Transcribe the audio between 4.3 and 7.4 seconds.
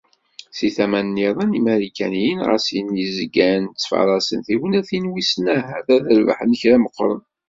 tignatin wissen ahat ad d-rebḥen kra meqqren.